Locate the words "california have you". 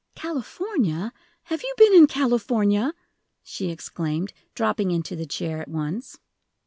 0.15-1.75